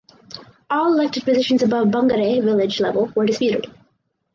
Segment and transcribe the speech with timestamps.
[0.67, 3.71] All elected positions above the barangay (village) level were disputed.